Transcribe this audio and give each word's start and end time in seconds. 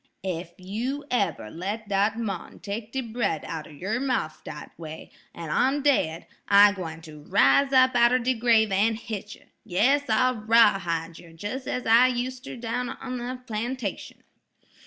Ef 0.23 0.53
you 0.57 1.05
eber 1.11 1.51
let 1.51 1.87
dat 1.87 2.17
mon 2.17 2.57
take 2.59 2.91
de 2.91 3.01
bread 3.01 3.45
outer 3.45 3.71
yer 3.71 3.99
mouf 3.99 4.43
dat 4.43 4.71
way, 4.75 5.11
an 5.31 5.51
I'm 5.51 5.83
daid, 5.83 6.25
I 6.47 6.71
gwine 6.71 7.03
ter 7.03 7.17
riz 7.19 7.71
up 7.71 7.93
outer 7.93 8.17
de 8.17 8.33
grave 8.33 8.71
an' 8.71 8.95
hit 8.95 9.35
yer; 9.35 9.45
yas, 9.63 10.01
I'll 10.09 10.37
rawhide 10.37 11.19
yer 11.19 11.29
jes' 11.37 11.67
as 11.67 11.85
I 11.85 12.07
user 12.07 12.57
down 12.57 12.89
on 12.89 13.19
de 13.19 13.39
plantation." 13.45 14.23